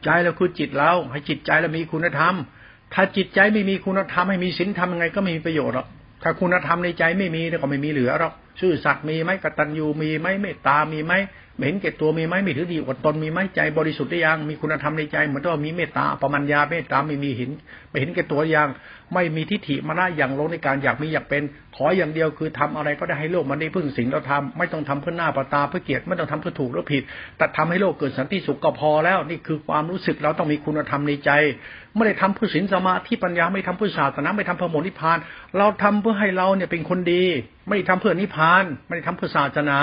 [0.04, 2.34] ใจเราคือจิตเราให้จิตใจเรามีคุณธรรม
[2.94, 5.88] ถ้าจิตใจไม่มีคุณธรรมให้มีศีลธรรมยังไงก็ไม่มีประโยชน์หรอก
[6.22, 11.12] ถ้าคุณธรรมในใจไม่มีก็ไม่มีเหลือหรอก ชื่อสัตว์มีไหมกตัญญูมีไหมเมตตามีไหม
[11.60, 17.50] เห็นเกตตัวมีไหมไม่ถือดีอดตนมีไหมใจบริสุทธิ์ได้ยังมีคุณธรรมในใจเหมือนว่ามีเมตตาปรมัญญาเมตตาไม่มีเห็น
[17.90, 18.68] ไม่เห็นเกตตัวยัง
[19.14, 21.42] ไม่มีทิฏฐิมานะอย่างลงในการอยากมีอยากเป็น
[21.76, 27.02] ขออย่างเดียวคือทำอะไรก็ได้ให้โลกมันได้พึ่งสิ่งเราทำไม่ต้องทำเพื่อหน้าประตาเพื่อเกียรติไม่ต้องทำเพื่อถูกหรือผิด
[27.36, 31.30] แต่ทำให้โลกเกิดสันติสุขก็พอแล้วนี่คือความรู้สึกเราต้องมีคุณธรรมในใจ
[31.94, 35.18] ไม่ได้ทำเพื่อศีลสมาธิปัญญาไม่ทำเพื่อศาสนาไม่ทำเพื่อมนิพาน
[35.58, 37.24] เราทำเพื่อให้เราเนี่ยเป็นคนดี
[37.66, 39.80] ไม่ได้ทำเพื่อนิพาน ไม่ได้ทำเพื่อศาสนา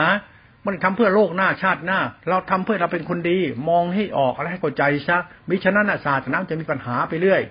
[0.63, 3.37] ม่ได้ทำเพื่อโลกหน้าชาติหน้า เราทำเพื่อเราเป็นคนดี
[3.69, 5.17] มองให้ออกและให้เข้าใจซะ
[5.49, 7.41] มิฉะนั้นศาสนาจะมีปัญหาไปเรื่อย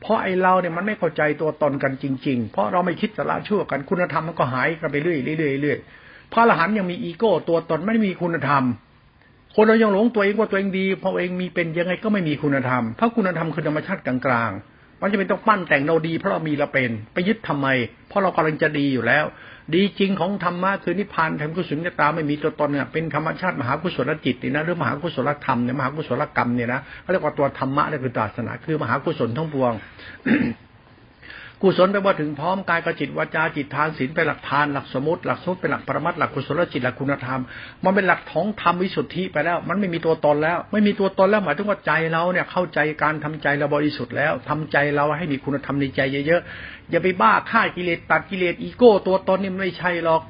[0.00, 8.64] เพราะไอ้เราเนี่ยมันไม่เข้าใจตัวตนกันจริง ๆ เพราะเราไม่คิดสละชั่วกันคุณธรรมมันก็หายกันไปเรื่อยๆเรื่อยๆพระอรหันต์ยังมีอีโก้ตัวตนไม่มีคุณธรรม
[9.56, 14.16] คนเรายังหลงตัวเองว่าตัวเองดีพอเองมีเป็นยังไงก็ไม่มีคุณธรรมเพราะคุณธรรมคือธรรมชาติกลา
[14.48, 14.69] งๆ
[15.02, 17.66] มันจะเป็นต้องปั้นแต่งเราดีเพราะเรามีเราเป็น ไปยึดทำไม
[18.08, 19.24] เพราะเรากำลังจะดีอยู่แล้ว
[19.74, 29.72] ดีจริงของธรรมะคือนิพพานทำกุศลตาไม่มีตัวตนเนี่ยเป็นธรรมชาติมหากุศลจิตนี่นะหรือมหากุศลธรรมเนี่ยมหากุศลกรรมเนี่ยนะเขาเรียกว่าตัวธรรมะนี่คือศาสนาคือมหากุศลทั้งปวง
[31.62, 37.40] กุศลแปลว่าถึงพร้อมกายกับจิตวาจาจิตทานศีลเป็นหลักทานหลักสมุติหลักสมุติเป็นหลักปรมัตหลักกุศลจิตหลักคุณธรรม
[37.84, 50.22] มันเป็นหลักท้องธรรมวิสุทธิไปแล้ว มันไม่มีตัวตนแล้ว ไม่มีตัวตนแล้วหมายถึงว่าใจเราเนี่ยเข้าใจการทำใจเราบริสุทธิ์แล้วทำใจเราให้มีคุณธรรมในใจเยอะๆอย่าไปบ้าฆ่ากิเลสตัดกิเลสอีโก้ตัวตนนี่ไม่ใช่หรอก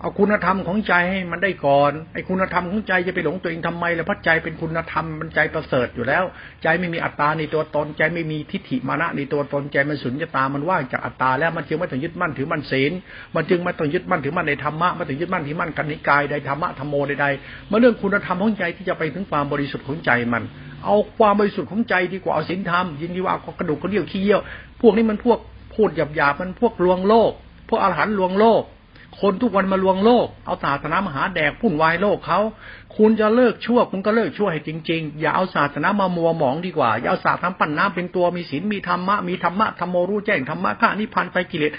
[0.00, 6.24] เอาคุณธรรมของใจให้มันได้ก่อนไอ้คุณธรรมของใจจะไปหลงตัวเองทำไมล่ะเพราะใจเป็นคุณธรรมมันใจประเสริฐอยู่แล้ว
[6.62, 12.92] ใจไม่มีอัตตาในตัวตนใจไม่มีทิฏฐิมานะในตัวตนใจมันสุญญตามันว่างจากอัตตาแล้วมันจึงไม่ต้องยึดมั่นถือมั่นศีล
[13.34, 20.42] มันจึงไม่ต้องยึดมั่นถือมั่นในธรรมะไมันถึงยึดมั่นถือมั่นกันนิกายใดธรรมะธรรมโมใดๆมาเรื่องคุณธรรมของใจที่จะไปถึงความบริสุทธิ์ของใจมัน
[20.84, 24.40] เอาความบริสุทธิ์ของใจดีกว่าเอาศีลธรรมยินดีว่าเอากระดูกกระเดี่ยวขี้เยี่ยว
[24.80, 25.38] พวกนี้มันพวก
[25.74, 27.32] พูดหยาบๆมันพวกลวงโลก
[27.68, 28.62] พวกอรหันต์ลวงโลก
[29.20, 32.40] คนทุกวันมาลวงโลก เอาศาสนามหาแดกพุ่นวายโลกเขา
[32.96, 41.72] คุณจะเลิกชั่ว คุณก็เลิกชั่วให้จริง ๆ อย่าเอาศาสนามามัวหมองดีกว่า อย่าเอาศาสนาปั้นน้ำเป็นตัวมีศีลมีธรรมะ มีธรรมะธรรมโมรู้แจ้งธรรมะข้านิพพานไปกิเลส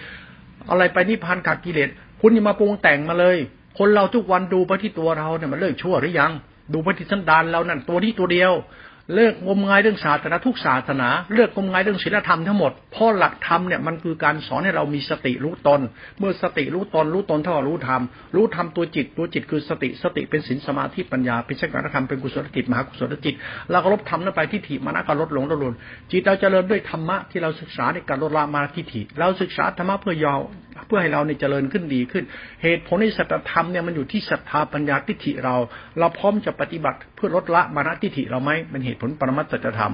[0.69, 1.89] อะไรไปนิพพานขาดกิเลส
[2.21, 3.37] คุณอย่ามาปรุงแต่งมาเลย
[3.77, 6.31] คนเราทุกวันดูไปที่ตัวเราเนี่ยมันเลิกชั่วหรือยัง
[6.73, 8.53] ดูไปที่สันดานเรานั่นตัวที่ตัวเดียว
[9.13, 15.81] เลิกงมงายเรื่องศาสนาทุกศาสนา เลิกงมงายเรื่องศีลธรรมทั้งหมดเพราะหลักธรรมเนี่ยมันคือการสอนให้เรามีสติรู้ตน
[16.19, 18.01] เมื่อสติรู้ตนรู้ตนเท่ารู้ธรรม
[18.35, 23.35] รู้ธรรมตัวจิตตัวจิตคือสติสติเป็นศีลสมาธิปัญญาเป็นสังฆธรรมเป็นกุศลจิตมหากุศลจิต
[23.71, 25.73] เราก็ลบธรรมนั้นไปที่ถิมานะก็ลดหลงลดลน
[26.11, 30.41] จิตเราจเจริญด้วยธรรมะที่เราศึกษาในการลดละมาทิฏฐิเราศึกษาธรรมะเพื่อยาว
[30.87, 32.23] เพื่อให้เราเนี่ยเจริญขึ้นดีขึ้น
[32.63, 35.55] เหตุผลในสัจธรรมเนี่ยมันอยู่ที่ศรัทธาปัญญาทิฏฐิเรา
[35.99, 39.93] เราพร้อมจะปฏิบัติเพื่อลดละมานะทิฏฐิเราไหมเป็นเหตุผลปรมัตจธรรม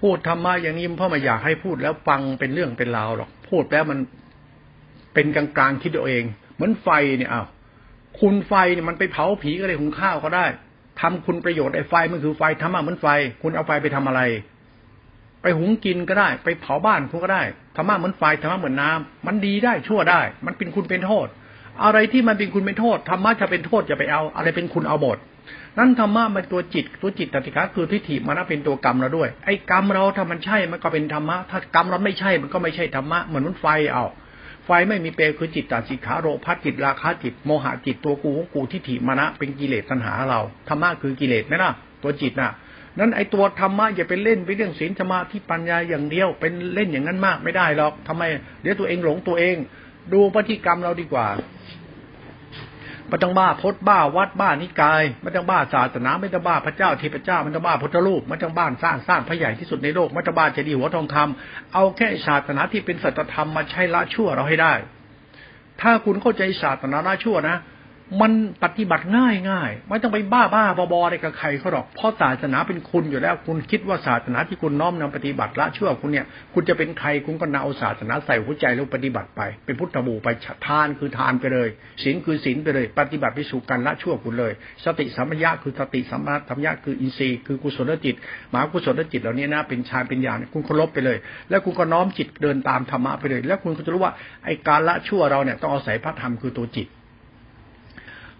[0.00, 3.98] พูดธรรมะอย่างนี้พราะไม่อยากให้พูดแล้วฟังเป็นเรื่องเป็นราวหรอก พูดแล้วมัน
[5.14, 7.46] เป็นกลางๆคิดเอาเอง เหมือนไฟเนี่ยอ้าว
[8.20, 10.46] คุณไฟเนี่ยมันไปเผาผีก็ได้หุงข้าวก็ได้
[11.00, 13.06] ทำคุณประโยชน์ไอ้ไฟมันคือไฟธรรมะเหมือนไฟ
[13.42, 14.22] คุณเอาไฟไปทำอะไร
[15.42, 17.42] ไปหุงกินก็ได้ ไปเผาบ้านคุณก็ได้
[17.76, 21.26] ธรรมะเหมือนไฟธรรมะเหมือนน้ามันดีได้ชั่วได้ มันเป็นคุณเป็นโทษ
[21.84, 25.18] อะไรที่มันเป็นคุณเป็นโทษธรรมะจะเป็นโทษจะไปเอา อะไรเป็นคุณเอาหมด
[25.78, 34.04] นั่นธรรมะมันตัวจิตตัวจิตตติกาคือทิฏฐิมันเป็นตัวกรรมเราด้วย ไอ้กรรมเราถ้ามันใช่มันก็เป็นธรรมะถ้ากรรมเราไม่ใช่มันก็ไม่ใช่ธรรมะเหมือนมันไฟเอา
[34.66, 41.70] ไฟไม่มีเปลคือจิตตสิขาโรพัจิตราคะจิตโมหะจิตตัวกูของกูทิฏฐิมานะเป็นกิเลสตัณหาเราธรรมะคือกิเลสไหมล่ะ
[42.02, 42.52] ตัวจิตน่ะ
[42.98, 48.22] นั้นไอ้ตัวธรรมะอย่าไปเล่นไปเรื่องศีลสมาธิปัญญาอย่างเดียวเป็นเล่นอย่างนั้นมากไม่ได้หรอกทำไม
[48.62, 49.56] เดี๋ยวตัวเองหลงตัวเอง
[50.12, 51.28] ดูพฤติกรรมเราดีกว่า
[53.08, 64.74] ไม่ต้องบ้าพดบ้าวัดบ้านิกายไม่ต้องบ้าศาสนาไม่ต้องบ้าพระเจ้าเทพเจ้าไม่ต้องบ้าพุทธรูปไม่ต้องบ้านสร้างสร้างพระใหญ่ที่สุดในโลกไม่ต้องบ้าเจดีย์หัวทองคำเอาแค่ศาสนาที่เป็นสัจธรรมมาใช้ละชั่วเราให้ได้
[65.80, 67.56] ถ้าคุณเข้าใจศาสนาละชั่วนะ
[68.20, 68.32] มัน
[68.64, 80.28] ปฏิบัติง่ายง่ายไม่ต้องไปบ้าบ้าบอบอะไรกับใครเขาหรอกเพราะศาสนาเป็นคุณอยู่แล้ว คุณคิดว่าศาสนาที่คุณน้อมนำปฏิบัติละชั่วคุณเนี่ย คุณจะเป็นใครคุณก็นเอาศาสนาใส่หัวใจแล้วปฏิบัติไป เป็นพุทธบูไป
[80.66, 81.68] ทานคือทานไปเลย
[82.02, 84.52] ศีลคือศีลไปเลย ปฏิบัติไปสู่การละชั่วคุณเลย
[84.84, 88.14] สติสัมปญญะคือสติสัมปชัญญะคืออินทรีย์คือกุศลจิต
[88.52, 91.16] มหากุศลจิตเหล่านี้นะเป็นฌาเป็นญาณคุณเคารพไปเลย
[91.50, 94.12] แล้วคุณก็น้อมจิตเดินตามธรรมะไปเลย แล้วคุณก็จะรู้ว่า
[94.44, 96.88] ไอ้การละชั่วเราเนี่ยต้องอาศัยพระธรรมคือตัวจิต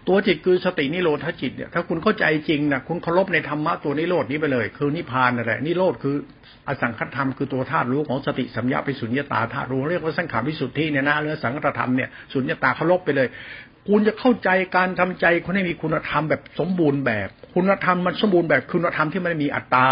[0.07, 6.15] ตัวจิตคือสตินิโรธจิตเนี่ยถ้าคุณเข้าใจจริงนะคุณเคารพในธรรมะตัวนิโรธนี้ไปเลย คือนิพพานนั่นแหละนิโรธคือ
[6.67, 13.27] อสังคตธรรมคือตัวธาตุรู้ของสติสัมยาไปสุญญตาธาตุรู้เรียกว่าสังขารวิสุทธิเนี่ยนะเรื่องสังคตธรรมเนี่ยสุญญตาเคารพไปเลย
[13.87, 19.87] คุณจะเข้าใจการทำใจคุณให้มีคุณธรรมแบบสมบูรณ์แบบ คุณธรรมมันสมบูรณ์แบบคุณธรรมที่ไม่มีอัตตา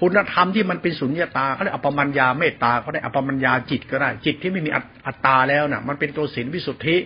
[0.00, 4.70] คุณธรรมที่มันเป็นสุญญตาเขาเรียกอปมัญญาเมตตาเขาได้อปมัญญาจิตก็ได้จิตที่ไม่มี
[5.06, 6.96] อัตตาแล้วน่ะ มันเป็นตัวศีลวิสุทธิ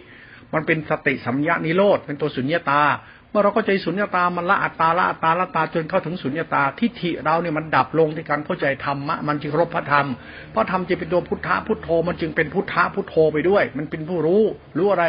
[0.54, 2.82] มันเป็นสติสัมยานิโรธเป็นตัวสุญญตา
[3.30, 10.06] เมื่อเราก็ใจสุญญตามันละอัตตาละอัตตาละตาจนเข้าถึงสุญญตาทิฏฐิเราเนี่ยมันดับลงในการเข้าใจธรรมะมันจึงรบพระธรรม
[10.54, 14.42] พระธรรมจะเป็นตัวพุทธะพุทโธมันจึงเป็นพุทธะพุทโธไปด้วย มันเป็นผู้รู้
[14.78, 15.04] รู้อะไร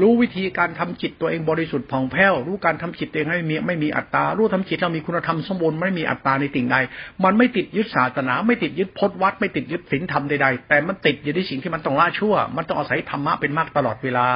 [0.00, 6.76] รู้วิธีการทำจิตตัวเองบริสุทธิ์ผ่องแผ้ว รู้การทำจิตตัวเองให้มีไม่มีอัตตา รู้ทำจิตเรามีคุณธรรมสมบูรณ์ไม่มีอัตตาในสิ่งใด
[7.24, 14.28] มันไม่ติดยึดศาสนา ไม่ติดยึดพจนวัด ไม่ติดยึดศีลธรรมใดๆ แต่มันติดอยู่ในสิ่งที่มันต้องละชั่ว มันต้องอาศัยธรรมะเป็นมากตลอดเวลา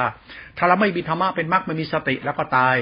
[0.57, 2.75] ถ้าเราไม่มีธรรมะเป็นมากไม่มีสติแล้วก็ตาย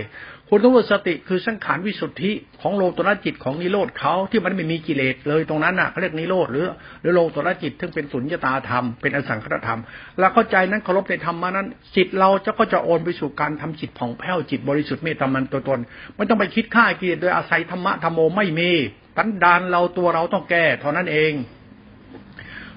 [0.49, 6.67] คุณต้องว่าสติคือสังขารวิสุทธิของโลตระจิตของนิโรธเขาที่มันไม่มีกิเลสเลยตรงนั้นน่ะเขาเรียกนิโรธหรือ
[7.01, 9.79] หรือโลตระจิตซึ่งเป็นสุญญตาธรรมเป็นอสังขตธรรม
[10.19, 15.79] แล้วเข้าใจนั้นเคารพในธรรมนั้นจิตเราจะก็จะโอนไปสู่การทำจิตผ่องแผ้วจิตบริสุทธิ์เมตตามันตัวตน
[16.15, 18.71] ไม่ต้องไปคิดฆ่ากิเลสโดยอาศัยธรรมะธรรมโมไม่มี
[19.17, 21.33] ตันดานเราตัวเราต้องแก้เท่านั้นเอง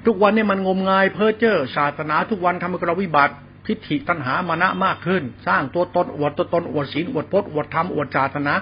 [0.06, 3.34] ทุกวันนี้มันงมงายเพ้อเจ้อศาสนาทุกวันทำให้เราวิบัติ
[3.68, 8.56] ทิฏฐิตัณหามานะมากขึ้น สร้างตัวตนอวดตัวตนอวดศีลอวดพจน์อวดธรรมอวดจารนะ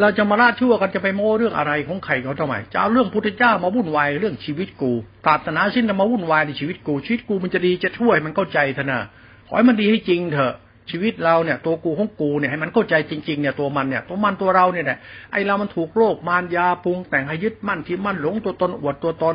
[0.00, 4.92] เราจะมาลาชั่วกันจะไปโม้เรื่องอะไรของใครเขาทำไมจะเอาเรื่องพุทธเจ้ามาวุ่นวายเรื่องชีวิตกู
[5.26, 9.00] ศาสนาสิ้นมาวุ่นวายในชีวิตกูชีวิตกูมันจะดีจะช่วยมันเข้าใจเถอะนะ
[9.46, 10.54] ขอให้มันดีให้จริงเถอะ
[10.90, 14.98] ชีวิตเราเนี่ย ตัวกูของกูเนี่ยให้มันเข้าใจจริงๆเนี่ยตัวมันเนี่ยตัวมันตัวเราเนี่ยแหละ
[15.32, 19.34] ไอเรามันถูกโลกมารยาปรุงแต่งให้ยึดมั่นที่มั่นหลงตัวตนอวดตัวตน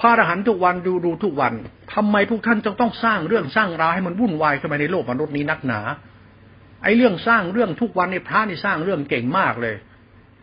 [0.00, 1.52] พระอรหันต์ทุกวันดูดูทุกวัน
[1.94, 5.80] ทำไมพวกท่านจึงต้องสร้างเรื่องสร้างราวให้มันวุ่นวายขึ้นมาในโลกมนุษย์นี้นักหนา
[6.82, 9.76] ไอเรื่องสร้างเรื่องทุกวันในพระนี่สร้างเรื่องเก่งมากเลย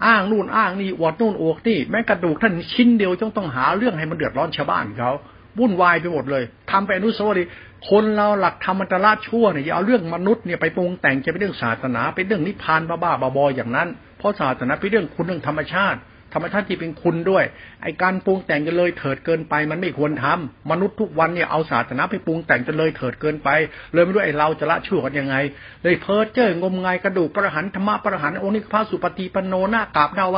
[0.05, 5.11] อ้างนู่นอ้างนี่อวดนู่นอวดนี่แม้กระดูกท่านชิ้นเดียวต้องต้องหาเรื่องให้มันเดือดร้อนชาวบ้านเขา
[5.59, 7.49] วุ่นวายไปหมดเลยทำไปอนุสาวรีย์
[7.89, 13.87] คนเราหลักธรรมตราชั่วเนี่ยอย่าเอาเรื่องมนุษย์เนี่ยไปปรุงแต่งจะเป็นเรื่องศาสนาเป็นเรื่องนิพพานบ้าๆบอๆอย่างนั้น
[14.19, 15.99] เพราะศาสนาเป็นเรื่องคุณเรื่องธรรมชาติ
[16.33, 17.43] ธรรมชาติที่เป็นคุณด้วย
[17.83, 23.49] ไอการปรุงแต่งกันเลยเถิดเกินไป มันไม่ควรทำมนุษย์ทุกวันเนี่ยเอาศาสนาไปปรุงแต่งกันเลยเถิดเกินไป
[23.93, 25.35] เลยไม่รู้ไอเราจะละชั่วกันยังไง
[25.83, 30.37] เลยเพ้อเจ้องมงายกระดูกประหันธรรมะประหันโอนิพระสุปฏิปโนหน้ากราบหน้าไหว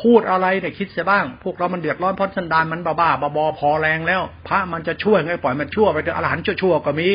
[0.00, 7.10] พูดอะไรเนี่ยคิดเสียบ้าง พวกเรามันเดือดร้อนเพราะสันดานมันบ้าบ้าบอพอแรงแล้ว พระมันจะช่วยไงปล่อยมันชั่วไปเถอะอรหันต์ชั่วๆก็มี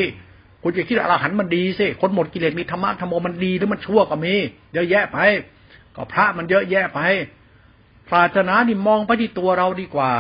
[0.64, 4.34] คุณจะคิดอรหันต์มันดีสิคนหมดกิเลสมีธรรมะธรรมโมมันดีหรือมันชั่วก็มี
[4.74, 5.18] เยอะแยะไป
[5.96, 7.00] ก็พระมันเยอะแยะไป
[8.12, 10.12] ศาสนานี่มองไปที่ตัวเราดีกว่า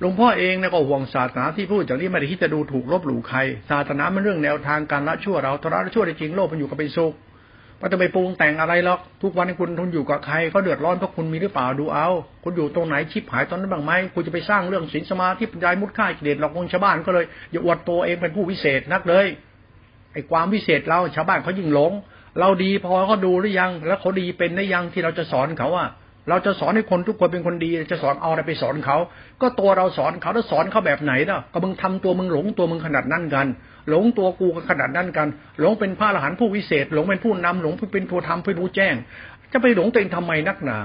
[0.00, 3.38] หลวงพ่อเองเนี่ยก็ห่วงศาสนาที่พูดจากนี้ไม่ได้คิดจะดูถูกลบหลู่ใคร
[3.70, 7.12] ศาสนามันเรื่องแนวทางการละชั่วเราถ้าละชั่วจริงโลกมันอยู่กับเป็นสุข
[7.80, 12.08] มันจะไปปรุงแต่งอะไรหรอก ทุกวันที่คุณทุนอยู่กับใครเขาเดือดร้อนเพราะคุณมีหรือเปล่าดูเอา
[12.44, 19.26] คุณอยู่ตรงไหนชิบหายตอนนั้นบ้างไหมคุณจะไปสร้างเรื่องศีลสมาธิปัญญามุดค่ากิเลสหลอกลวงชาวบ้านก็เลยอย่าอวดตัวเองเป็นผู้วิเศษนักเลย
[20.12, 21.92] ไอ้ความวิเศษเราชาวบ้านเขายิ่งหลง
[22.40, 25.88] เราดีพอเขาดูหรือยัง แล้วเขาดีเป็นได้ยังที่เราจะสอนเขาอะ
[26.28, 28.96] เราจะสอนให้คนทุกคนเป็นคนดี จะสอนเอาอะไรไปสอนเขา
[29.42, 33.46] ก็ตัวเราสอนเขาแล้วสอนเขาแบบไหนล่ะ ก็มึงทำตัวมึงหลงตัวมึงขนาดนั้นกัน
[33.88, 35.28] หลงตัวกูกันขนาดนั้นกัน
[35.60, 38.94] หลงเป็นพระอรหันต์ผู้วิเศษ หลงเป็นผู้นำหลงเป็นผู้ทำผู้รู้แจ้ง
[39.52, 40.78] จะไปหลงตัวเองทำไมนักหนา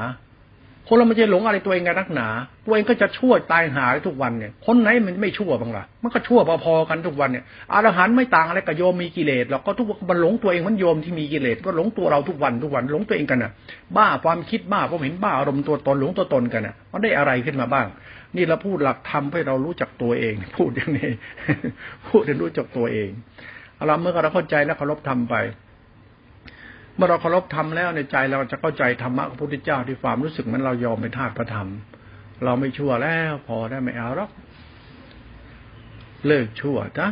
[0.87, 2.27] คนเราไม่จะหลงอะไรตัวเองกันนักหนา
[2.65, 7.43] ตัวเองก็จะชั่วตายหาทุกวันเนี่ย คนไหนมันไม่ชั่วบ้างล่ะ มันก็ชั่วพอๆกันทุกวันเนี่ย
[7.73, 13.51] อรหันต์ไม่ต่างอะไรกับโยมมีกิเลสหรอกก็ทุกมันหลงตัวเองมันโยมที่มีกิเลสก็หลงตัวเราทุกวันทุกวันหลงตัวเองกันน่ะ
[13.97, 17.87] บ้าความคิดบ้าความเห็นบ้าอารมณ์ตัวตนหลงตัวตนกันน่ะ มันได้อะไรขึ้นมาบ้าง
[18.35, 21.11] นี่เราพูดหลักธรรมให้เรารู้จักตัวเอง พูดอย่างนี้
[22.07, 23.09] พูดให้รู้จักตัวเอง
[23.87, 25.35] เราเมื่อเราเข้าใจแล้วเคารพธรรมไป
[26.95, 31.69] เมื่อเราเคารพธรรมแล้วในใจเราจะเข้าใจธรรมะของพระพุทธเจ้าที่ความรู้สึกมันเรายอมเป็นทาสพระธรรม
[32.43, 34.31] เราไม่ชั่วแล้ว พอได้ไม่เอาหรอก
[36.27, 37.07] เลิกชั่วจ้ะ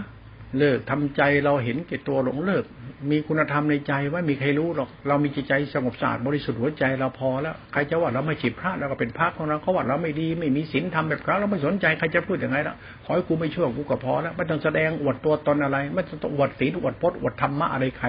[0.58, 2.66] เลิกทำใจเราเห็นเก่ตัวหลงเลิก
[3.12, 18.08] มีคุณธรรมในใจว่ามีใครรู้หรอก เรามีจิตใจสงบสะอาดบริสุทธิ์หัวใจเราพอแล้วใครจะว่าเราไม่ฉีดพระเราก็เป็นพระของเราเขาว่าเราไม่ดี ไม่มีศีลทำแบบเขาเราไม่สนใจใครจะพูดยังไงแล้วขอให้กูไม่ชั่วกูก็พอแล้วไม่ต้องแสดงอวดตัวตนอะไรไม่ต้องอวดศีลอวดพจน์อวดธรรมะอะไรใคร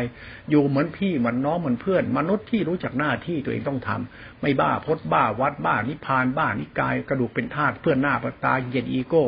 [0.51, 9.25] อยู่เหมือนพี่เหมือนน้องเหมือนเพื่อน มนุษย์ที่รู้จักหน้าที่ตัวเองต้องทำไม่บ้าพจน์บ้าวัดบ้านิพานบ้านิกายกระดูกเป็นธาตุเพื่อนหน้าปตาเย็นอีโก้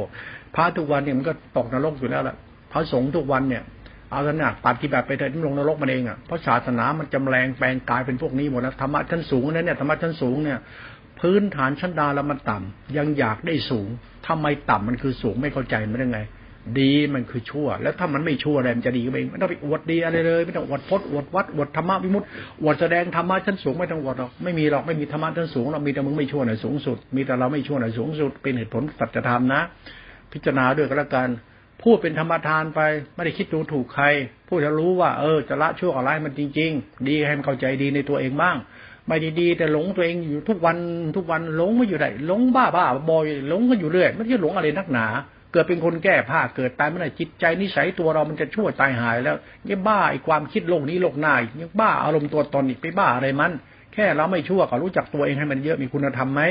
[0.54, 2.36] พระทุกวันเนี่ยมันก็ตกนรกอยู่แล้วแหละ
[2.74, 3.62] พระสงฆ์ทุกวันเนี่ย
[4.10, 10.58] เอาขนาดปฏิบัติไปเถิดลงนรกมันเองอะเพราะศาสนามันจำแรงแปลงกายเป็นพวกนี้หมดแล้วธรรมะชั้นสูงนั้นเนี่ยธรรมะชั้นสูงเนี่ย
[11.20, 13.88] พื้นฐานชั้นดาแล้วมันต่ำยังอยากได้สูง
[14.26, 16.20] ทำไมต่ำมันคือสูงไม่เข้าใจมันได้ไง
[16.80, 22.26] ดีมันคือชั่ว แล้วถ้ามันไม่ชั่วอะไรมันจะดีก็เองไม่ต้องไปอวดดีอะไรเลย ไม่ต้องอวดพจน์อวดวัดอวดธรรมะวิมุตติ
[22.62, 29.60] อวดแสดงธรรมะชั้นสูงไม่ต้องอวดหรอกไม่มีหรอกไม่มีธรรมะชั้นสูงเรามีแต่มึงไม่ชั่วหนสูงสุด มีแต่เราไม่ชั่วหนสูงสุดเป็นเหตุผลสัจธรรมนะ
[30.32, 31.28] พิจารณาด้วยก็แล้วกัน
[31.84, 32.80] พูดเป็นธรรมทานไป
[33.14, 34.04] ไม่ได้คิดดูถูกใคร
[34.48, 38.56] พูดจะรู้ว่า เออ จะละชั่วอะไรมันจริง ๆ ดีให้มันเข้าใจดีในตัวเองบ้าง
[39.06, 40.76] ไม่ดีๆแต่หลงตัวเองอยู่ทุกวัน
[41.16, 45.06] ทุกวันหลงไม่อยู่ได้หลงบ้าบ้าบอยหลงกันอยู่เรื่อยไม่ใช่หลงอะไรนักหนา
[45.52, 49.36] เกิดเป็นคนแก้ผ้าเกิดตายไม่ได้จิตใจนิสัยตัวเรามันจะชั่วตายหายแล้ว
[49.68, 53.52] ยังบ้าไอ้ความคิดโลกนี้โลกหน้ายังบ้าอารมณ์ตัวตนอีกไปบ้าอะไรมัน
[53.94, 56.42] แค่เราไม่ชั่วก็รู้จักตัวเองให้มันเยอะมีคุณธรรมไหม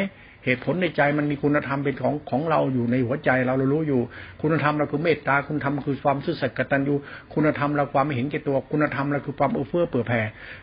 [0.45, 4.01] เหตุผลในใจมันมีคุณธรรมเป็นของของเราอยู่ในหัวใจเราเรารู้อยู่
[4.41, 6.95] คุณธรรมเราคือเมตตาคุณธรรมคือความซื่อสัตย์กตัญญู
[7.33, 10.21] คุณธรรมเราความไม่เห็นแก่ตัวคุณธรรมเราคือความเอื้อเฟื้อเผื่อแผ่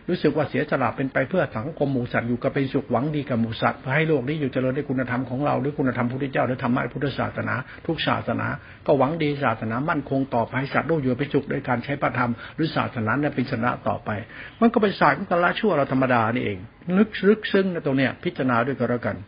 [0.08, 7.54] รู้สึกว่าเสียสละเป็นไปเพื่อสังคมหมู่สัตว์อยู่กับเป็นสุขหวังดีกับหมู่สัตว์เพื่อให้โลกนี้อยู่เจริญด้วยคุณธรรมของเราด้วยคุณธรรมพุทธเจ้าด้วยธรรมะพุทธศาสนา
[7.86, 8.46] ทุกศาสนา
[8.86, 14.10] ก็หวังดีศาสนามั่นคงต่อไปสัตว์โลกอยู่เป็นสุขด้วยการใช้พระธรรมหรือศาสนาเนี่ยเป็นชนะต่อไป
[14.60, 16.58] มันก็เป็นศาสตร์ของการละชั่วเราธรรมดานี่เอง
[16.98, 19.18] นึกลึกซึ้งในตรงเนี้ยพิจารณาด้วยก็แล้วกัน